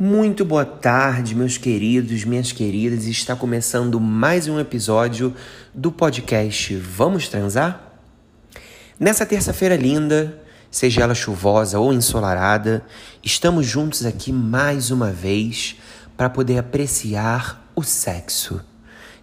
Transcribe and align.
Muito 0.00 0.44
boa 0.44 0.64
tarde, 0.64 1.34
meus 1.34 1.58
queridos, 1.58 2.22
minhas 2.22 2.52
queridas. 2.52 3.06
Está 3.06 3.34
começando 3.34 3.98
mais 3.98 4.46
um 4.46 4.60
episódio 4.60 5.34
do 5.74 5.90
podcast 5.90 6.76
Vamos 6.76 7.26
Transar? 7.26 7.94
Nessa 9.00 9.26
terça-feira 9.26 9.74
linda, 9.74 10.40
seja 10.70 11.02
ela 11.02 11.16
chuvosa 11.16 11.80
ou 11.80 11.92
ensolarada, 11.92 12.84
estamos 13.24 13.66
juntos 13.66 14.06
aqui 14.06 14.30
mais 14.30 14.92
uma 14.92 15.10
vez 15.10 15.74
para 16.16 16.30
poder 16.30 16.58
apreciar 16.58 17.68
o 17.74 17.82
sexo. 17.82 18.60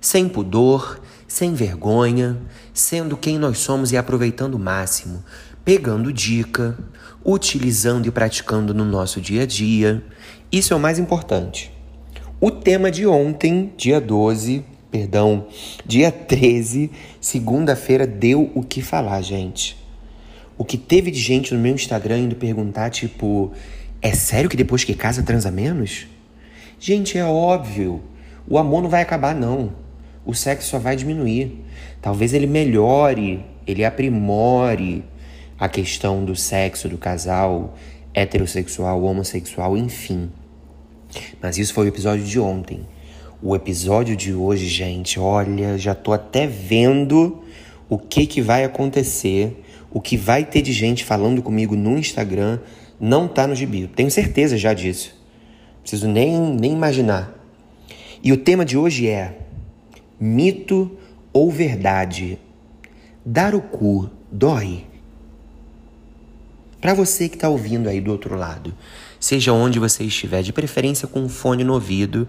Sem 0.02 0.28
pudor, 0.28 1.00
sem 1.26 1.54
vergonha, 1.54 2.38
sendo 2.74 3.16
quem 3.16 3.40
nós 3.40 3.60
somos 3.60 3.94
e 3.94 3.98
aproveitando 3.98 4.56
o 4.56 4.60
máximo, 4.60 5.24
pegando 5.64 6.12
dica, 6.12 6.78
utilizando 7.24 8.06
e 8.06 8.12
praticando 8.12 8.74
no 8.74 8.86
nosso 8.86 9.20
dia 9.20 9.44
a 9.44 9.46
dia. 9.48 10.06
Isso 10.56 10.74
é 10.74 10.78
o 10.78 10.80
mais 10.80 10.98
importante. 10.98 11.70
O 12.40 12.50
tema 12.50 12.90
de 12.90 13.06
ontem, 13.06 13.74
dia 13.76 14.00
12, 14.00 14.64
perdão, 14.90 15.48
dia 15.86 16.10
13, 16.10 16.90
segunda-feira, 17.20 18.08
deu 18.08 18.50
o 18.56 18.64
que 18.64 18.82
falar, 18.82 19.22
gente. 19.22 19.76
O 20.58 20.64
que 20.64 20.78
teve 20.78 21.12
de 21.12 21.20
gente 21.20 21.54
no 21.54 21.60
meu 21.60 21.76
Instagram 21.76 22.20
indo 22.20 22.38
perguntar, 22.38 22.90
tipo, 22.90 23.52
é 24.02 24.14
sério 24.14 24.50
que 24.50 24.56
depois 24.56 24.86
que 24.86 24.94
casa 24.94 25.22
transa 25.22 25.52
menos? 25.52 26.08
Gente, 26.80 27.18
é 27.18 27.26
óbvio. 27.26 28.02
O 28.48 28.58
amor 28.58 28.82
não 28.82 28.90
vai 28.90 29.02
acabar, 29.02 29.36
não. 29.36 29.74
O 30.26 30.34
sexo 30.34 30.70
só 30.70 30.80
vai 30.80 30.96
diminuir. 30.96 31.66
Talvez 32.02 32.34
ele 32.34 32.48
melhore, 32.48 33.46
ele 33.68 33.84
aprimore 33.84 35.04
a 35.60 35.68
questão 35.68 36.24
do 36.24 36.34
sexo 36.34 36.88
do 36.88 36.98
casal, 36.98 37.76
heterossexual, 38.14 39.04
homossexual, 39.04 39.76
enfim. 39.76 40.32
Mas 41.42 41.58
isso 41.58 41.74
foi 41.74 41.86
o 41.86 41.90
episódio 41.90 42.24
de 42.24 42.40
ontem. 42.40 42.82
O 43.42 43.56
episódio 43.56 44.16
de 44.16 44.34
hoje, 44.34 44.68
gente, 44.68 45.20
olha, 45.20 45.78
já 45.78 45.94
tô 45.94 46.14
até 46.14 46.48
vendo 46.48 47.44
o 47.90 47.98
que 47.98 48.26
que 48.26 48.42
vai 48.42 48.64
acontecer, 48.64 49.64
o 49.92 50.02
que 50.02 50.18
vai 50.18 50.44
ter 50.44 50.62
de 50.62 50.74
gente 50.74 51.04
falando 51.04 51.42
comigo 51.42 51.76
no 51.76 51.98
Instagram, 51.98 52.60
não 53.00 53.28
tá 53.28 53.46
no 53.46 53.56
gibi. 53.56 53.88
Tenho 53.88 54.10
certeza 54.10 54.58
já 54.58 54.74
disso. 54.74 55.16
Preciso 55.82 56.08
nem, 56.08 56.40
nem 56.40 56.74
imaginar. 56.74 57.34
E 58.24 58.32
o 58.32 58.38
tema 58.38 58.66
de 58.66 58.78
hoje 58.78 59.08
é 59.08 59.38
mito 60.20 60.98
ou 61.32 61.52
verdade. 61.52 62.40
Dar 63.24 63.54
o 63.54 63.62
cu 63.62 64.10
dói? 64.32 64.86
Para 66.82 66.94
você 66.94 67.28
que 67.28 67.36
está 67.36 67.50
ouvindo 67.50 67.90
aí 67.90 68.00
do 68.00 68.12
outro 68.12 68.36
lado, 68.36 68.74
seja 69.20 69.54
onde 69.54 69.80
você 69.80 70.04
estiver, 70.04 70.42
de 70.42 70.54
preferência 70.54 71.08
com 71.08 71.22
um 71.22 71.30
fone 71.30 71.64
no 71.64 71.74
ouvido, 71.74 72.28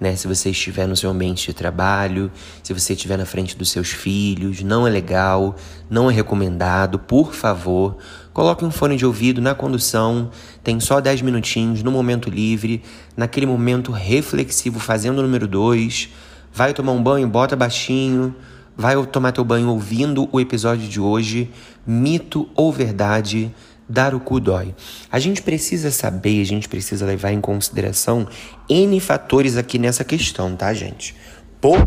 né? 0.00 0.14
Se 0.14 0.28
você 0.28 0.50
estiver 0.50 0.86
no 0.86 0.96
seu 0.96 1.10
ambiente 1.10 1.46
de 1.46 1.52
trabalho, 1.52 2.30
se 2.62 2.72
você 2.72 2.92
estiver 2.92 3.16
na 3.16 3.26
frente 3.26 3.56
dos 3.56 3.70
seus 3.70 3.88
filhos, 3.88 4.62
não 4.62 4.86
é 4.86 4.90
legal, 4.90 5.56
não 5.90 6.10
é 6.10 6.14
recomendado, 6.14 6.98
por 6.98 7.34
favor, 7.34 7.96
coloque 8.32 8.64
um 8.64 8.70
fone 8.70 8.96
de 8.96 9.04
ouvido 9.04 9.40
na 9.40 9.54
condução, 9.54 10.30
tem 10.62 10.78
só 10.78 11.00
10 11.00 11.22
minutinhos 11.22 11.82
no 11.82 11.90
momento 11.90 12.30
livre, 12.30 12.82
naquele 13.16 13.46
momento 13.46 13.90
reflexivo, 13.90 14.78
fazendo 14.78 15.18
o 15.18 15.22
número 15.22 15.48
2, 15.48 16.10
vai 16.52 16.72
tomar 16.72 16.92
um 16.92 17.02
banho, 17.02 17.26
bota 17.28 17.56
baixinho, 17.56 18.34
vai 18.76 18.94
tomar 19.06 19.32
teu 19.32 19.44
banho 19.44 19.68
ouvindo 19.68 20.28
o 20.30 20.38
episódio 20.38 20.86
de 20.88 21.00
hoje, 21.00 21.50
mito 21.84 22.48
ou 22.54 22.72
verdade, 22.72 23.52
dar 23.88 24.14
o 24.14 24.20
cu 24.20 24.38
dói. 24.38 24.74
A 25.10 25.18
gente 25.18 25.42
precisa 25.42 25.90
saber, 25.90 26.40
a 26.40 26.44
gente 26.44 26.68
precisa 26.68 27.06
levar 27.06 27.32
em 27.32 27.40
consideração 27.40 28.28
N 28.68 29.00
fatores 29.00 29.56
aqui 29.56 29.78
nessa 29.78 30.04
questão, 30.04 30.54
tá, 30.54 30.72
gente? 30.74 31.14
Por... 31.60 31.84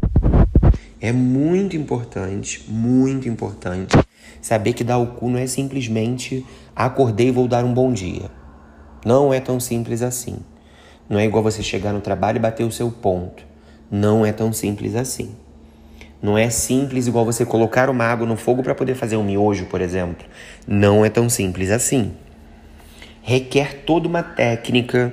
É 1.00 1.12
muito 1.12 1.76
importante, 1.76 2.64
muito 2.68 3.28
importante 3.28 3.98
saber 4.42 4.74
que 4.74 4.84
dar 4.84 4.98
o 4.98 5.08
cu 5.08 5.30
não 5.30 5.40
é 5.40 5.48
simplesmente 5.48 6.46
acordei 6.76 7.30
e 7.30 7.32
vou 7.32 7.48
dar 7.48 7.64
um 7.66 7.74
bom 7.74 7.92
dia. 7.92 8.30
Não 9.06 9.34
é 9.34 9.40
tão 9.40 9.60
simples 9.60 10.02
assim. 10.02 10.38
Não 11.10 11.20
é 11.20 11.26
igual 11.26 11.44
você 11.44 11.64
chegar 11.64 11.92
no 11.92 12.02
trabalho 12.02 12.38
e 12.38 12.40
bater 12.40 12.64
o 12.64 12.72
seu 12.72 12.92
ponto. 12.92 13.44
Não 13.90 14.26
é 14.26 14.32
tão 14.32 14.54
simples 14.54 14.96
assim. 14.96 15.36
Não 16.22 16.38
é 16.38 16.50
simples 16.50 17.08
igual 17.08 17.26
você 17.26 17.44
colocar 17.44 17.90
uma 17.90 18.06
água 18.06 18.28
no 18.28 18.38
fogo 18.38 18.62
para 18.62 18.76
poder 18.76 18.94
fazer 18.94 19.18
um 19.18 19.24
miojo, 19.24 19.66
por 19.66 19.82
exemplo. 19.82 20.26
Não 20.68 21.04
é 21.04 21.10
tão 21.10 21.28
simples 21.28 21.72
assim. 21.72 22.14
Requer 23.24 23.84
toda 23.86 24.08
uma 24.08 24.22
técnica, 24.22 25.12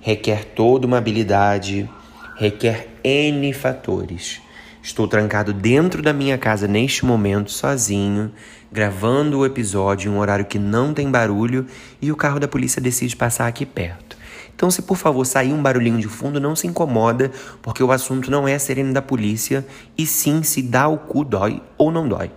requer 0.00 0.44
toda 0.44 0.86
uma 0.86 0.98
habilidade, 0.98 1.88
requer 2.36 2.88
N 3.02 3.52
fatores. 3.52 4.40
Estou 4.82 5.06
trancado 5.06 5.52
dentro 5.52 6.02
da 6.02 6.12
minha 6.12 6.38
casa 6.38 6.66
neste 6.66 7.04
momento, 7.04 7.50
sozinho, 7.50 8.32
gravando 8.72 9.38
o 9.38 9.46
episódio 9.46 10.10
em 10.10 10.14
um 10.14 10.18
horário 10.18 10.44
que 10.44 10.58
não 10.58 10.94
tem 10.94 11.10
barulho 11.10 11.66
e 12.00 12.10
o 12.10 12.16
carro 12.16 12.40
da 12.40 12.48
polícia 12.48 12.80
decide 12.80 13.16
passar 13.16 13.46
aqui 13.46 13.66
perto. 13.66 14.19
Então, 14.60 14.70
se 14.70 14.82
por 14.82 14.98
favor 14.98 15.24
sair 15.24 15.54
um 15.54 15.62
barulhinho 15.62 15.98
de 15.98 16.06
fundo, 16.06 16.38
não 16.38 16.54
se 16.54 16.66
incomoda, 16.66 17.30
porque 17.62 17.82
o 17.82 17.90
assunto 17.90 18.30
não 18.30 18.46
é 18.46 18.54
a 18.54 18.58
sirene 18.58 18.92
da 18.92 19.00
polícia, 19.00 19.66
e 19.96 20.04
sim 20.04 20.42
se 20.42 20.60
dá 20.60 20.86
o 20.86 20.98
cu 20.98 21.24
dói 21.24 21.62
ou 21.78 21.90
não 21.90 22.06
dói, 22.06 22.30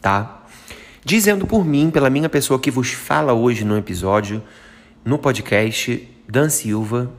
tá? 0.00 0.42
Dizendo 1.04 1.46
por 1.46 1.64
mim, 1.64 1.88
pela 1.88 2.10
minha 2.10 2.28
pessoa 2.28 2.58
que 2.58 2.68
vos 2.68 2.90
fala 2.90 3.32
hoje 3.32 3.64
no 3.64 3.78
episódio, 3.78 4.42
no 5.04 5.18
podcast, 5.18 6.08
Dan 6.28 6.48
Silva, 6.48 7.12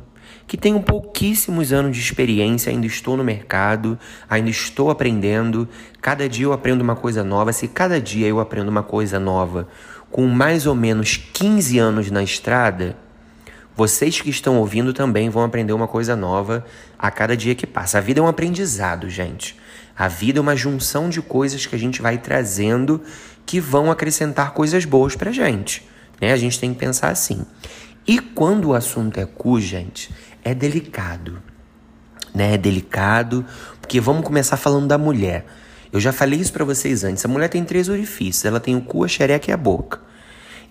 que 0.45 0.57
tenho 0.57 0.81
pouquíssimos 0.81 1.71
anos 1.71 1.95
de 1.95 2.03
experiência, 2.03 2.69
ainda 2.69 2.85
estou 2.85 3.15
no 3.15 3.23
mercado, 3.23 3.97
ainda 4.29 4.49
estou 4.49 4.89
aprendendo. 4.89 5.69
Cada 6.01 6.27
dia 6.27 6.47
eu 6.47 6.51
aprendo 6.51 6.81
uma 6.81 6.97
coisa 6.97 7.23
nova. 7.23 7.53
Se 7.53 7.69
cada 7.69 7.97
dia 7.97 8.27
eu 8.27 8.41
aprendo 8.41 8.67
uma 8.67 8.83
coisa 8.83 9.21
nova, 9.21 9.69
com 10.11 10.27
mais 10.27 10.67
ou 10.67 10.75
menos 10.75 11.15
15 11.15 11.79
anos 11.79 12.11
na 12.11 12.21
estrada, 12.21 12.97
vocês 13.75 14.21
que 14.21 14.29
estão 14.29 14.57
ouvindo 14.57 14.93
também 14.93 15.29
vão 15.29 15.43
aprender 15.43 15.73
uma 15.73 15.87
coisa 15.87 16.15
nova 16.15 16.63
a 16.97 17.09
cada 17.09 17.35
dia 17.35 17.55
que 17.55 17.65
passa. 17.65 17.97
A 17.97 18.01
vida 18.01 18.19
é 18.19 18.23
um 18.23 18.27
aprendizado, 18.27 19.09
gente. 19.09 19.57
A 19.97 20.07
vida 20.07 20.39
é 20.39 20.41
uma 20.41 20.55
junção 20.55 21.09
de 21.09 21.21
coisas 21.21 21.65
que 21.65 21.75
a 21.75 21.79
gente 21.79 22.01
vai 22.01 22.17
trazendo 22.17 23.01
que 23.45 23.59
vão 23.59 23.91
acrescentar 23.91 24.51
coisas 24.51 24.85
boas 24.85 25.15
pra 25.15 25.31
gente. 25.31 25.87
Né? 26.21 26.31
A 26.31 26.37
gente 26.37 26.59
tem 26.59 26.73
que 26.73 26.79
pensar 26.79 27.09
assim. 27.09 27.45
E 28.07 28.19
quando 28.19 28.69
o 28.69 28.73
assunto 28.73 29.19
é 29.19 29.25
cu, 29.25 29.59
gente, 29.59 30.13
é 30.43 30.53
delicado. 30.53 31.41
Né? 32.33 32.53
É 32.53 32.57
delicado, 32.57 33.45
porque 33.81 33.99
vamos 33.99 34.23
começar 34.23 34.57
falando 34.57 34.87
da 34.87 34.97
mulher. 34.97 35.45
Eu 35.91 35.99
já 35.99 36.11
falei 36.11 36.39
isso 36.39 36.53
para 36.53 36.65
vocês 36.65 37.03
antes. 37.03 37.23
A 37.25 37.27
mulher 37.27 37.49
tem 37.49 37.63
três 37.63 37.89
orifícios. 37.89 38.45
Ela 38.45 38.59
tem 38.59 38.75
o 38.75 38.81
cu, 38.81 39.03
a 39.03 39.07
xereca 39.07 39.49
e 39.49 39.53
a 39.53 39.57
boca. 39.57 39.99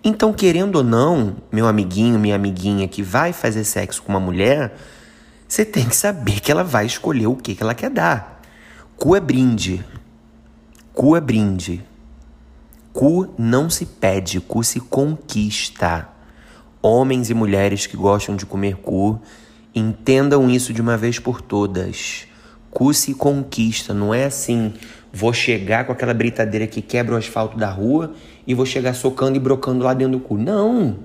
Então, 0.04 0.32
querendo 0.32 0.76
ou 0.76 0.84
não, 0.84 1.36
meu 1.52 1.68
amiguinho, 1.68 2.18
minha 2.18 2.34
amiguinha 2.34 2.88
que 2.88 3.02
vai 3.02 3.32
fazer 3.32 3.62
sexo 3.62 4.02
com 4.02 4.10
uma 4.10 4.18
mulher, 4.18 4.76
você 5.46 5.64
tem 5.64 5.88
que 5.88 5.94
saber 5.94 6.40
que 6.40 6.50
ela 6.50 6.64
vai 6.64 6.86
escolher 6.86 7.28
o 7.28 7.36
que, 7.36 7.54
que 7.54 7.62
ela 7.62 7.74
quer 7.74 7.90
dar. 7.90 8.40
Cu 8.96 9.14
é 9.14 9.20
brinde. 9.20 9.84
Cu 10.92 11.16
é 11.16 11.20
brinde. 11.20 11.84
Cu 12.92 13.32
não 13.38 13.70
se 13.70 13.86
pede, 13.86 14.40
cu 14.40 14.64
se 14.64 14.80
conquista. 14.80 16.08
Homens 16.82 17.30
e 17.30 17.34
mulheres 17.34 17.86
que 17.86 17.96
gostam 17.96 18.34
de 18.34 18.44
comer 18.44 18.76
cu, 18.76 19.20
entendam 19.72 20.50
isso 20.50 20.72
de 20.72 20.80
uma 20.80 20.96
vez 20.96 21.18
por 21.18 21.40
todas. 21.40 22.26
Cu 22.70 22.92
se 22.92 23.14
conquista, 23.14 23.94
não 23.94 24.12
é 24.12 24.24
assim, 24.24 24.74
vou 25.12 25.32
chegar 25.32 25.84
com 25.84 25.92
aquela 25.92 26.14
britadeira 26.14 26.66
que 26.66 26.80
quebra 26.80 27.14
o 27.14 27.18
asfalto 27.18 27.56
da 27.58 27.68
rua 27.68 28.14
e 28.46 28.54
vou 28.54 28.64
chegar 28.64 28.94
socando 28.94 29.36
e 29.36 29.40
brocando 29.40 29.84
lá 29.84 29.92
dentro 29.92 30.18
do 30.18 30.20
cu. 30.20 30.38
Não! 30.38 30.96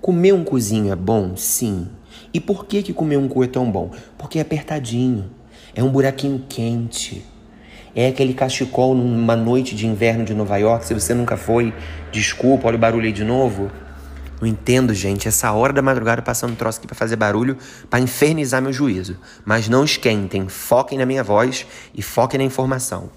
Comer 0.00 0.32
um 0.32 0.44
cozinho 0.44 0.92
é 0.92 0.96
bom? 0.96 1.36
Sim. 1.36 1.88
E 2.34 2.40
por 2.40 2.66
que, 2.66 2.82
que 2.82 2.92
comer 2.92 3.16
um 3.16 3.28
cu 3.28 3.44
é 3.44 3.46
tão 3.46 3.70
bom? 3.70 3.90
Porque 4.18 4.38
é 4.38 4.42
apertadinho, 4.42 5.30
é 5.74 5.82
um 5.82 5.88
buraquinho 5.88 6.44
quente. 6.48 7.24
É 7.94 8.08
aquele 8.08 8.34
cachecol 8.34 8.94
numa 8.94 9.34
noite 9.34 9.74
de 9.74 9.86
inverno 9.86 10.22
de 10.22 10.34
Nova 10.34 10.58
York. 10.58 10.84
Se 10.84 10.92
você 10.92 11.14
nunca 11.14 11.36
foi, 11.36 11.72
desculpa, 12.12 12.68
olha 12.68 12.76
o 12.76 12.78
barulho 12.78 13.06
aí 13.06 13.12
de 13.12 13.24
novo. 13.24 13.70
Não 14.40 14.46
entendo, 14.46 14.92
gente, 14.92 15.26
essa 15.26 15.50
hora 15.52 15.72
da 15.72 15.80
madrugada 15.80 16.20
passando 16.20 16.56
troço 16.56 16.78
aqui 16.78 16.86
para 16.86 16.96
fazer 16.96 17.16
barulho, 17.16 17.56
para 17.88 18.00
infernizar 18.00 18.60
meu 18.60 18.72
juízo. 18.72 19.16
Mas 19.44 19.68
não 19.68 19.84
esquentem, 19.84 20.46
foquem 20.48 20.98
na 20.98 21.06
minha 21.06 21.24
voz 21.24 21.66
e 21.94 22.02
foquem 22.02 22.38
na 22.38 22.44
informação. 22.44 23.10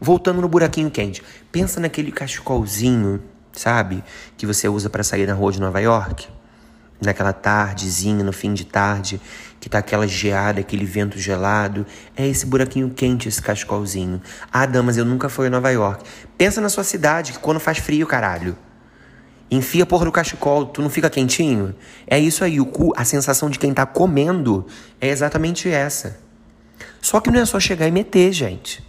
Voltando 0.00 0.40
no 0.40 0.48
buraquinho 0.48 0.90
quente, 0.90 1.22
pensa 1.52 1.78
naquele 1.78 2.10
cachecolzinho, 2.10 3.22
sabe? 3.52 4.02
Que 4.36 4.46
você 4.46 4.68
usa 4.68 4.90
para 4.90 5.04
sair 5.04 5.26
na 5.26 5.34
rua 5.34 5.52
de 5.52 5.60
Nova 5.60 5.80
York. 5.80 6.26
Naquela 7.00 7.32
tardezinha, 7.32 8.24
no 8.24 8.32
fim 8.32 8.52
de 8.54 8.64
tarde, 8.64 9.20
que 9.60 9.68
tá 9.68 9.78
aquela 9.78 10.06
geada, 10.06 10.60
aquele 10.60 10.84
vento 10.84 11.18
gelado. 11.18 11.86
É 12.16 12.26
esse 12.26 12.46
buraquinho 12.46 12.90
quente, 12.90 13.28
esse 13.28 13.40
cachecolzinho. 13.40 14.20
Ah, 14.52 14.66
damas, 14.66 14.96
eu 14.96 15.04
nunca 15.04 15.28
fui 15.28 15.46
a 15.46 15.50
Nova 15.50 15.70
York. 15.70 16.04
Pensa 16.36 16.60
na 16.60 16.68
sua 16.68 16.84
cidade, 16.84 17.32
que 17.32 17.38
quando 17.38 17.60
faz 17.60 17.78
frio, 17.78 18.06
caralho. 18.06 18.56
Enfia 19.50 19.86
porra 19.86 20.06
do 20.06 20.12
cachecol, 20.12 20.66
tu 20.66 20.82
não 20.82 20.90
fica 20.90 21.10
quentinho? 21.10 21.74
É 22.06 22.18
isso 22.18 22.42
aí, 22.42 22.60
o 22.60 22.66
cu, 22.66 22.92
a 22.96 23.04
sensação 23.04 23.50
de 23.50 23.58
quem 23.58 23.72
tá 23.72 23.86
comendo 23.86 24.66
é 25.00 25.08
exatamente 25.08 25.68
essa. 25.68 26.18
Só 27.00 27.20
que 27.20 27.30
não 27.30 27.40
é 27.40 27.44
só 27.44 27.60
chegar 27.60 27.86
e 27.86 27.90
meter, 27.90 28.32
gente. 28.32 28.82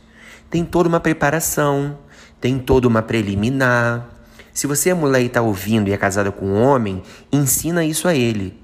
Tem 0.49 0.63
toda 0.63 0.87
uma 0.87 0.99
preparação, 0.99 1.97
tem 2.39 2.57
toda 2.57 2.87
uma 2.87 3.01
preliminar. 3.01 4.09
Se 4.53 4.67
você 4.67 4.89
é 4.89 4.93
mulher 4.93 5.21
e 5.21 5.29
tá 5.29 5.41
ouvindo 5.41 5.89
e 5.89 5.91
é 5.91 5.97
casada 5.97 6.31
com 6.31 6.45
um 6.45 6.63
homem, 6.63 7.03
ensina 7.31 7.83
isso 7.83 8.07
a 8.07 8.15
ele. 8.15 8.57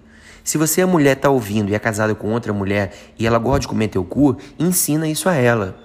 Se 0.44 0.58
você 0.58 0.82
é 0.82 0.86
mulher 0.86 1.16
tá 1.16 1.30
ouvindo 1.30 1.70
e 1.70 1.76
é 1.76 1.80
casada 1.80 2.16
com 2.16 2.32
outra 2.32 2.54
mulher 2.54 2.94
e 3.20 3.28
ela 3.28 3.38
gosta 3.38 3.62
de 3.62 3.68
comer 3.68 3.90
teu 3.90 4.04
cu, 4.04 4.38
ensina 4.58 5.08
isso 5.08 5.30
a 5.30 5.36
ela. 5.36 5.78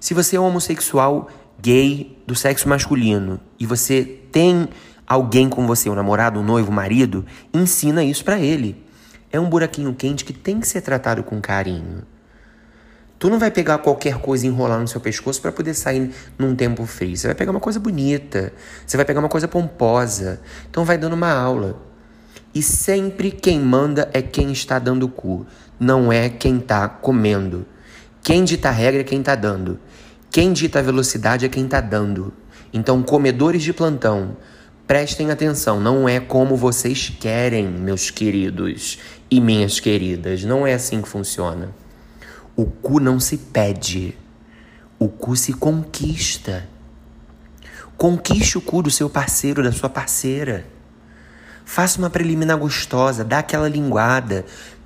Se 0.00 0.14
você 0.14 0.36
é 0.36 0.40
homossexual, 0.40 1.28
gay, 1.60 2.18
do 2.26 2.34
sexo 2.34 2.68
masculino 2.68 3.40
e 3.58 3.66
você 3.66 4.02
tem 4.32 4.68
alguém 5.06 5.48
com 5.48 5.66
você, 5.66 5.88
um 5.88 5.94
namorado, 5.94 6.40
um 6.40 6.44
noivo, 6.44 6.70
um 6.70 6.74
marido, 6.74 7.24
ensina 7.52 8.02
isso 8.02 8.24
para 8.24 8.38
ele. 8.38 8.84
É 9.30 9.38
um 9.40 9.48
buraquinho 9.48 9.94
quente 9.94 10.24
que 10.24 10.32
tem 10.32 10.60
que 10.60 10.68
ser 10.68 10.80
tratado 10.80 11.22
com 11.22 11.40
carinho. 11.40 12.02
Tu 13.18 13.30
não 13.30 13.38
vai 13.38 13.50
pegar 13.50 13.78
qualquer 13.78 14.18
coisa 14.18 14.44
e 14.44 14.48
enrolar 14.48 14.78
no 14.78 14.86
seu 14.86 15.00
pescoço 15.00 15.40
para 15.40 15.50
poder 15.50 15.74
sair 15.74 16.12
num 16.38 16.54
tempo 16.54 16.84
frio. 16.84 17.16
Você 17.16 17.26
vai 17.26 17.34
pegar 17.34 17.50
uma 17.50 17.60
coisa 17.60 17.80
bonita, 17.80 18.52
você 18.86 18.96
vai 18.96 19.06
pegar 19.06 19.20
uma 19.20 19.28
coisa 19.28 19.48
pomposa. 19.48 20.40
Então 20.68 20.84
vai 20.84 20.98
dando 20.98 21.14
uma 21.14 21.32
aula. 21.32 21.80
E 22.54 22.62
sempre 22.62 23.30
quem 23.30 23.58
manda 23.60 24.08
é 24.12 24.22
quem 24.22 24.52
está 24.52 24.78
dando 24.78 25.08
cu, 25.08 25.46
não 25.80 26.12
é 26.12 26.28
quem 26.28 26.58
está 26.58 26.88
comendo. 26.88 27.66
Quem 28.22 28.44
dita 28.44 28.68
a 28.68 28.72
regra 28.72 29.00
é 29.00 29.04
quem 29.04 29.20
está 29.20 29.34
dando. 29.34 29.78
Quem 30.30 30.52
dita 30.52 30.78
a 30.78 30.82
velocidade 30.82 31.44
é 31.44 31.48
quem 31.48 31.64
está 31.64 31.80
dando. 31.80 32.32
Então, 32.72 33.02
comedores 33.02 33.62
de 33.62 33.72
plantão, 33.72 34.36
Prestem 34.86 35.30
atenção, 35.30 35.80
não 35.80 36.06
é 36.06 36.20
como 36.20 36.56
vocês 36.56 37.08
querem, 37.08 37.66
meus 37.66 38.10
queridos 38.10 38.98
e 39.30 39.40
minhas 39.40 39.80
queridas. 39.80 40.44
Não 40.44 40.66
é 40.66 40.74
assim 40.74 41.00
que 41.00 41.08
funciona. 41.08 41.74
O 42.54 42.66
cu 42.66 43.00
não 43.00 43.18
se 43.18 43.38
pede, 43.38 44.14
o 44.98 45.08
cu 45.08 45.36
se 45.36 45.54
conquista. 45.54 46.68
Conquiste 47.96 48.58
o 48.58 48.60
cu 48.60 48.82
do 48.82 48.90
seu 48.90 49.08
parceiro, 49.08 49.62
da 49.62 49.72
sua 49.72 49.88
parceira. 49.88 50.66
Faça 51.64 51.98
uma 51.98 52.10
preliminar 52.10 52.58
gostosa, 52.58 53.24
dá 53.24 53.38
aquela 53.38 53.68
linguada, 53.68 54.44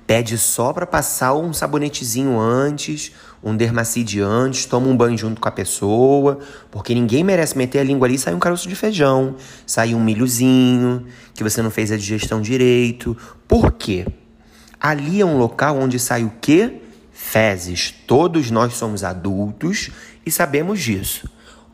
Pede 0.09 0.39
só 0.39 0.73
para 0.73 0.87
passar 0.87 1.35
um 1.35 1.53
sabonetezinho 1.53 2.39
antes, 2.39 3.11
um 3.43 3.55
dermacide 3.55 4.19
antes, 4.19 4.65
toma 4.65 4.87
um 4.87 4.97
banho 4.97 5.15
junto 5.15 5.39
com 5.39 5.47
a 5.47 5.51
pessoa, 5.51 6.39
porque 6.71 6.95
ninguém 6.95 7.23
merece 7.23 7.55
meter 7.55 7.77
a 7.77 7.83
língua 7.83 8.07
ali 8.07 8.15
e 8.15 8.17
sair 8.17 8.33
um 8.33 8.39
caroço 8.39 8.67
de 8.67 8.75
feijão, 8.75 9.35
sair 9.67 9.93
um 9.93 10.03
milhozinho, 10.03 11.05
que 11.35 11.43
você 11.43 11.61
não 11.61 11.69
fez 11.69 11.91
a 11.91 11.95
digestão 11.95 12.41
direito. 12.41 13.15
Por 13.47 13.71
quê? 13.73 14.07
Ali 14.81 15.21
é 15.21 15.25
um 15.25 15.37
local 15.37 15.77
onde 15.77 15.99
sai 15.99 16.23
o 16.23 16.33
quê? 16.41 16.81
Fezes. 17.11 17.93
Todos 18.07 18.49
nós 18.49 18.73
somos 18.73 19.03
adultos 19.03 19.91
e 20.25 20.31
sabemos 20.31 20.81
disso. 20.81 21.29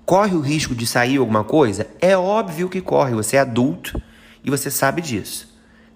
Corre 0.06 0.36
o 0.36 0.42
risco 0.42 0.76
de 0.76 0.86
sair 0.86 1.20
alguma 1.20 1.46
coisa? 1.46 1.88
É 2.02 2.18
óbvio 2.18 2.68
que 2.68 2.82
corre, 2.82 3.16
você 3.16 3.38
é 3.38 3.40
adulto 3.40 3.98
e 4.44 4.50
você 4.50 4.70
sabe 4.70 5.02
disso 5.02 5.55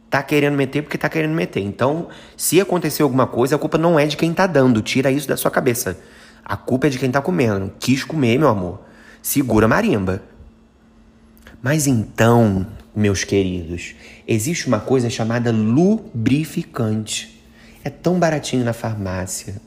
tá 0.10 0.24
querendo 0.24 0.56
meter 0.56 0.82
porque 0.82 0.98
tá 0.98 1.08
querendo 1.08 1.34
meter. 1.34 1.62
Então, 1.62 2.08
se 2.36 2.60
acontecer 2.60 3.04
alguma 3.04 3.28
coisa, 3.28 3.56
a 3.56 3.60
culpa 3.60 3.78
não 3.78 4.00
é 4.00 4.06
de 4.06 4.18
quem 4.18 4.34
tá 4.34 4.48
dando. 4.48 4.82
Tira 4.82 5.12
isso 5.12 5.28
da 5.28 5.38
sua 5.38 5.52
cabeça. 5.52 6.00
A 6.44 6.58
culpa 6.58 6.88
é 6.88 6.90
de 6.90 6.98
quem 6.98 7.12
tá 7.12 7.22
comendo. 7.22 7.72
Quis 7.80 8.04
comer, 8.04 8.38
meu 8.40 8.48
amor. 8.48 8.82
Segura 9.22 9.66
a 9.66 9.70
marimba. 9.70 10.22
Mas 11.62 11.88
então, 11.88 12.66
meus 12.96 13.24
queridos, 13.24 13.94
existe 14.28 14.68
uma 14.68 14.80
coisa 14.80 15.10
chamada 15.10 15.52
lubrificante. 15.52 17.44
É 17.84 17.90
tão 17.90 18.18
baratinho 18.18 18.64
na 18.64 18.74
farmácia. 18.74 19.62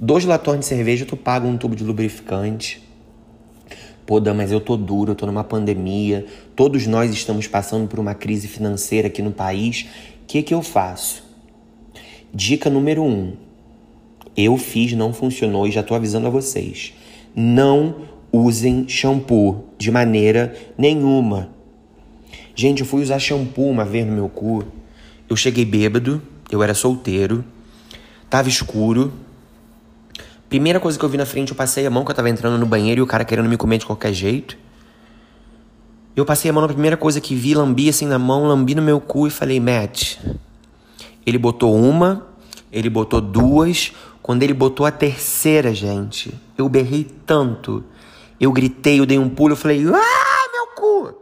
Dois 0.00 0.24
latões 0.24 0.60
de 0.60 0.66
cerveja, 0.66 1.06
tu 1.06 1.16
paga 1.16 1.46
um 1.46 1.56
tubo 1.56 1.76
de 1.76 1.84
lubrificante. 1.84 2.82
Pô, 4.06 4.20
Dan, 4.20 4.34
mas 4.34 4.52
eu 4.52 4.60
tô 4.60 4.76
duro, 4.76 5.10
eu 5.10 5.14
tô 5.16 5.26
numa 5.26 5.42
pandemia, 5.42 6.24
todos 6.54 6.86
nós 6.86 7.12
estamos 7.12 7.48
passando 7.48 7.88
por 7.88 7.98
uma 7.98 8.14
crise 8.14 8.46
financeira 8.46 9.08
aqui 9.08 9.20
no 9.20 9.32
país. 9.32 9.86
O 10.22 10.26
que, 10.28 10.42
que 10.42 10.54
eu 10.54 10.62
faço? 10.62 11.24
Dica 12.32 12.70
número 12.70 13.02
um. 13.02 13.34
Eu 14.36 14.56
fiz, 14.56 14.92
não 14.92 15.12
funcionou 15.12 15.66
e 15.66 15.72
já 15.72 15.82
tô 15.82 15.94
avisando 15.94 16.28
a 16.28 16.30
vocês. 16.30 16.94
Não 17.34 17.96
usem 18.30 18.88
shampoo 18.88 19.64
de 19.76 19.90
maneira 19.90 20.54
nenhuma. 20.78 21.50
Gente, 22.54 22.80
eu 22.80 22.86
fui 22.86 23.02
usar 23.02 23.18
shampoo 23.18 23.68
uma 23.68 23.84
vez 23.84 24.06
no 24.06 24.12
meu 24.12 24.28
cu. 24.28 24.64
Eu 25.28 25.34
cheguei 25.34 25.64
bêbado, 25.64 26.22
eu 26.50 26.62
era 26.62 26.74
solteiro, 26.74 27.44
tava 28.30 28.48
escuro, 28.48 29.12
Primeira 30.48 30.78
coisa 30.78 30.98
que 30.98 31.04
eu 31.04 31.08
vi 31.08 31.16
na 31.16 31.26
frente, 31.26 31.50
eu 31.50 31.56
passei 31.56 31.84
a 31.86 31.90
mão 31.90 32.04
que 32.04 32.10
eu 32.10 32.14
tava 32.14 32.30
entrando 32.30 32.56
no 32.58 32.66
banheiro 32.66 33.00
e 33.00 33.02
o 33.02 33.06
cara 33.06 33.24
querendo 33.24 33.48
me 33.48 33.56
comer 33.56 33.78
de 33.78 33.86
qualquer 33.86 34.12
jeito. 34.12 34.56
Eu 36.14 36.24
passei 36.24 36.50
a 36.50 36.54
mão 36.54 36.62
na 36.62 36.68
primeira 36.68 36.96
coisa 36.96 37.20
que 37.20 37.34
vi, 37.34 37.54
lambi 37.54 37.88
assim 37.88 38.06
na 38.06 38.18
mão, 38.18 38.46
lambi 38.46 38.74
no 38.74 38.80
meu 38.80 39.00
cu 39.00 39.26
e 39.26 39.30
falei, 39.30 39.58
Matt. 39.58 40.18
Ele 41.26 41.36
botou 41.36 41.74
uma, 41.74 42.26
ele 42.72 42.88
botou 42.88 43.20
duas. 43.20 43.92
Quando 44.22 44.42
ele 44.42 44.54
botou 44.54 44.86
a 44.86 44.90
terceira, 44.90 45.74
gente, 45.74 46.34
eu 46.56 46.68
berrei 46.68 47.04
tanto. 47.04 47.84
Eu 48.40 48.52
gritei, 48.52 49.00
eu 49.00 49.06
dei 49.06 49.18
um 49.18 49.28
pulo, 49.28 49.52
eu 49.52 49.56
falei, 49.56 49.84
ah, 49.86 50.48
meu 50.52 50.66
cu! 50.74 51.14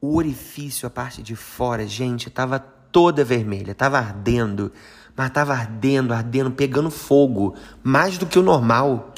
O 0.00 0.16
orifício, 0.16 0.86
a 0.86 0.90
parte 0.90 1.22
de 1.22 1.34
fora, 1.34 1.86
gente, 1.86 2.30
tava 2.30 2.58
toda 2.94 3.22
vermelha, 3.24 3.74
tava 3.74 3.98
ardendo 3.98 4.72
mas 5.16 5.28
estava 5.28 5.54
ardendo, 5.54 6.12
ardendo, 6.12 6.50
pegando 6.50 6.90
fogo, 6.90 7.54
mais 7.82 8.18
do 8.18 8.26
que 8.26 8.38
o 8.38 8.42
normal. 8.42 9.14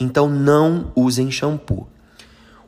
Então 0.00 0.28
não 0.28 0.90
usem 0.94 1.30
shampoo. 1.30 1.88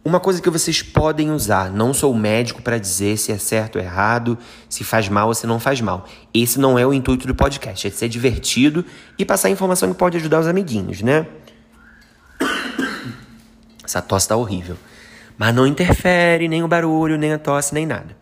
Uma 0.04 0.20
coisa 0.20 0.40
que 0.40 0.48
vocês 0.48 0.80
podem 0.80 1.30
usar, 1.30 1.70
não 1.70 1.92
sou 1.92 2.14
médico 2.14 2.62
para 2.62 2.78
dizer 2.78 3.18
se 3.18 3.32
é 3.32 3.36
certo 3.36 3.76
ou 3.76 3.82
errado, 3.82 4.38
se 4.68 4.84
faz 4.84 5.08
mal 5.08 5.28
ou 5.28 5.34
se 5.34 5.46
não 5.46 5.58
faz 5.58 5.80
mal. 5.80 6.06
Esse 6.32 6.58
não 6.58 6.78
é 6.78 6.86
o 6.86 6.94
intuito 6.94 7.26
do 7.26 7.34
podcast, 7.34 7.86
é 7.86 7.90
ser 7.90 8.08
divertido 8.08 8.84
e 9.18 9.24
passar 9.24 9.50
informação 9.50 9.92
que 9.92 9.98
pode 9.98 10.16
ajudar 10.16 10.40
os 10.40 10.46
amiguinhos, 10.46 11.02
né? 11.02 11.26
Essa 13.84 14.00
tosse 14.00 14.28
tá 14.28 14.36
horrível. 14.36 14.76
Mas 15.36 15.54
não 15.54 15.66
interfere 15.66 16.48
nem 16.48 16.62
o 16.62 16.68
barulho, 16.68 17.18
nem 17.18 17.32
a 17.32 17.38
tosse, 17.38 17.74
nem 17.74 17.84
nada. 17.84 18.16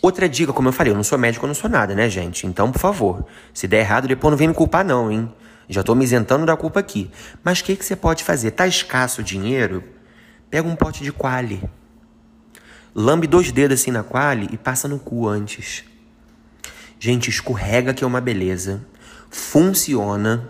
Outra 0.00 0.28
dica, 0.28 0.52
como 0.52 0.68
eu 0.68 0.72
falei, 0.72 0.92
eu 0.92 0.96
não 0.96 1.02
sou 1.02 1.18
médico, 1.18 1.44
eu 1.44 1.48
não 1.48 1.54
sou 1.54 1.68
nada, 1.68 1.94
né, 1.94 2.08
gente? 2.08 2.46
Então, 2.46 2.70
por 2.70 2.78
favor, 2.78 3.26
se 3.52 3.66
der 3.66 3.80
errado, 3.80 4.06
depois 4.06 4.30
não 4.30 4.38
vem 4.38 4.48
me 4.48 4.54
culpar, 4.54 4.84
não, 4.84 5.10
hein? 5.10 5.32
Já 5.68 5.82
tô 5.82 5.94
me 5.94 6.04
isentando 6.04 6.46
da 6.46 6.56
culpa 6.56 6.80
aqui. 6.80 7.10
Mas 7.42 7.60
o 7.60 7.64
que, 7.64 7.76
que 7.76 7.84
você 7.84 7.96
pode 7.96 8.22
fazer? 8.22 8.52
Tá 8.52 8.66
escasso 8.66 9.20
o 9.20 9.24
dinheiro? 9.24 9.82
Pega 10.48 10.66
um 10.66 10.76
pote 10.76 11.02
de 11.02 11.12
quali. 11.12 11.62
Lambe 12.94 13.26
dois 13.26 13.52
dedos 13.52 13.80
assim 13.80 13.90
na 13.90 14.02
quali 14.02 14.48
e 14.50 14.56
passa 14.56 14.88
no 14.88 14.98
cu 14.98 15.28
antes. 15.28 15.84
Gente, 16.98 17.28
escorrega 17.28 17.92
que 17.92 18.02
é 18.02 18.06
uma 18.06 18.20
beleza. 18.20 18.86
Funciona. 19.28 20.48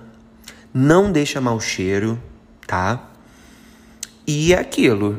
Não 0.73 1.11
deixa 1.11 1.41
mau 1.41 1.59
cheiro, 1.59 2.23
tá? 2.67 3.11
E 4.27 4.53
é 4.53 4.59
aquilo. 4.59 5.19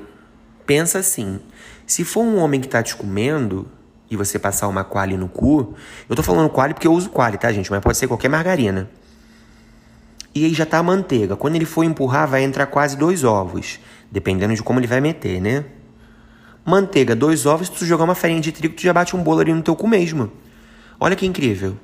Pensa 0.65 0.99
assim: 0.99 1.39
se 1.85 2.05
for 2.05 2.21
um 2.21 2.37
homem 2.37 2.61
que 2.61 2.67
tá 2.67 2.81
te 2.81 2.95
comendo, 2.95 3.67
e 4.09 4.15
você 4.15 4.39
passar 4.39 4.67
uma 4.67 4.83
quali 4.83 5.15
no 5.15 5.27
cu, 5.27 5.75
eu 6.09 6.15
tô 6.15 6.23
falando 6.23 6.49
quali 6.49 6.73
porque 6.73 6.87
eu 6.87 6.93
uso 6.93 7.09
quali, 7.09 7.37
tá, 7.37 7.51
gente? 7.51 7.69
Mas 7.69 7.79
pode 7.81 7.97
ser 7.97 8.07
qualquer 8.07 8.29
margarina. 8.29 8.89
E 10.33 10.45
aí 10.45 10.53
já 10.53 10.65
tá 10.65 10.77
a 10.77 10.83
manteiga. 10.83 11.35
Quando 11.35 11.55
ele 11.55 11.65
for 11.65 11.83
empurrar, 11.83 12.27
vai 12.27 12.43
entrar 12.43 12.65
quase 12.67 12.97
dois 12.97 13.23
ovos, 13.23 13.79
dependendo 14.11 14.53
de 14.55 14.63
como 14.63 14.79
ele 14.79 14.87
vai 14.87 15.01
meter, 15.01 15.41
né? 15.41 15.65
Manteiga, 16.65 17.15
dois 17.15 17.45
ovos, 17.45 17.67
se 17.67 17.73
tu 17.73 17.85
jogar 17.85 18.03
uma 18.03 18.15
farinha 18.15 18.41
de 18.41 18.51
trigo, 18.51 18.75
tu 18.75 18.81
já 18.81 18.93
bate 18.93 19.15
um 19.15 19.23
bolo 19.23 19.39
ali 19.39 19.53
no 19.53 19.61
teu 19.61 19.75
cu 19.75 19.87
mesmo. 19.87 20.31
Olha 20.99 21.15
que 21.15 21.25
incrível. 21.25 21.77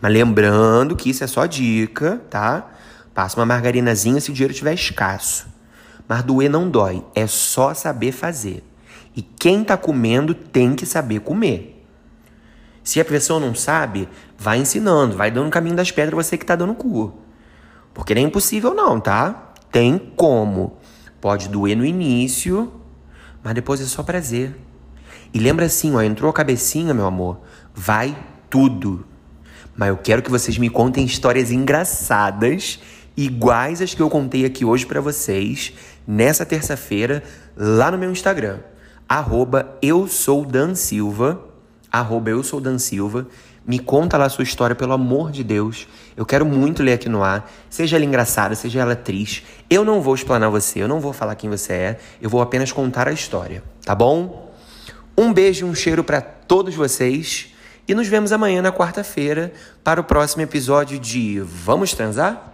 Mas 0.00 0.12
lembrando 0.12 0.96
que 0.96 1.10
isso 1.10 1.24
é 1.24 1.26
só 1.26 1.46
dica, 1.46 2.20
tá? 2.30 2.70
Passa 3.12 3.38
uma 3.38 3.46
margarinazinha 3.46 4.20
se 4.20 4.30
o 4.30 4.34
dinheiro 4.34 4.52
estiver 4.52 4.74
escasso. 4.74 5.46
Mas 6.08 6.22
doer 6.22 6.50
não 6.50 6.68
dói, 6.68 7.04
é 7.14 7.26
só 7.26 7.72
saber 7.72 8.12
fazer. 8.12 8.62
E 9.16 9.22
quem 9.22 9.62
está 9.62 9.76
comendo 9.76 10.34
tem 10.34 10.74
que 10.74 10.84
saber 10.84 11.20
comer. 11.20 11.84
Se 12.82 13.00
a 13.00 13.04
pessoa 13.04 13.40
não 13.40 13.54
sabe, 13.54 14.08
vai 14.36 14.58
ensinando, 14.58 15.16
vai 15.16 15.30
dando 15.30 15.48
o 15.48 15.50
caminho 15.50 15.76
das 15.76 15.90
pedras 15.90 16.26
você 16.26 16.36
que 16.36 16.44
está 16.44 16.54
dando 16.54 16.74
cu. 16.74 17.14
Porque 17.94 18.14
não 18.14 18.20
é 18.20 18.24
impossível 18.24 18.74
não, 18.74 19.00
tá? 19.00 19.54
Tem 19.70 19.98
como. 20.16 20.76
Pode 21.20 21.48
doer 21.48 21.76
no 21.76 21.84
início, 21.84 22.72
mas 23.42 23.54
depois 23.54 23.80
é 23.80 23.84
só 23.84 24.02
prazer. 24.02 24.54
E 25.32 25.38
lembra 25.38 25.66
assim, 25.66 25.94
ó, 25.94 26.02
entrou 26.02 26.30
a 26.30 26.34
cabecinha, 26.34 26.92
meu 26.92 27.06
amor, 27.06 27.40
vai 27.74 28.16
tudo. 28.50 29.06
Mas 29.76 29.88
eu 29.88 29.96
quero 29.96 30.22
que 30.22 30.30
vocês 30.30 30.58
me 30.58 30.68
contem 30.68 31.04
histórias 31.04 31.50
engraçadas, 31.50 32.78
iguais 33.16 33.80
às 33.80 33.94
que 33.94 34.02
eu 34.02 34.10
contei 34.10 34.44
aqui 34.44 34.64
hoje 34.64 34.86
para 34.86 35.00
vocês, 35.00 35.72
nessa 36.06 36.44
terça-feira 36.44 37.22
lá 37.56 37.90
no 37.90 37.98
meu 37.98 38.10
Instagram, 38.10 38.60
arroba 39.14 39.78
eu 39.80 40.08
sou 40.08 40.44
Dan 40.44 40.74
Silva, 40.74 41.40
arroba 41.92 42.30
eu 42.30 42.42
sou 42.42 42.60
Dan 42.60 42.78
Silva. 42.78 43.28
Me 43.64 43.78
conta 43.78 44.18
lá 44.18 44.24
a 44.24 44.28
sua 44.28 44.42
história, 44.42 44.74
pelo 44.74 44.92
amor 44.92 45.30
de 45.30 45.44
Deus. 45.44 45.86
Eu 46.16 46.26
quero 46.26 46.44
muito 46.44 46.82
ler 46.82 46.94
aqui 46.94 47.08
no 47.08 47.22
ar. 47.22 47.48
Seja 47.70 47.96
ela 47.96 48.04
engraçada, 48.04 48.56
seja 48.56 48.80
ela 48.80 48.96
triste. 48.96 49.46
Eu 49.70 49.84
não 49.84 50.02
vou 50.02 50.16
explanar 50.16 50.50
você, 50.50 50.82
eu 50.82 50.88
não 50.88 50.98
vou 50.98 51.12
falar 51.12 51.36
quem 51.36 51.48
você 51.48 51.72
é. 51.72 51.98
Eu 52.20 52.28
vou 52.28 52.42
apenas 52.42 52.72
contar 52.72 53.06
a 53.06 53.12
história, 53.12 53.62
tá 53.84 53.94
bom? 53.94 54.52
Um 55.16 55.32
beijo 55.32 55.64
e 55.64 55.70
um 55.70 55.76
cheiro 55.76 56.02
para 56.02 56.20
todos 56.20 56.74
vocês. 56.74 57.54
E 57.86 57.94
nos 57.94 58.08
vemos 58.08 58.32
amanhã 58.32 58.60
na 58.60 58.72
quarta-feira 58.72 59.52
para 59.84 60.00
o 60.00 60.04
próximo 60.04 60.42
episódio 60.42 60.98
de 60.98 61.38
Vamos 61.38 61.94
Transar? 61.94 62.53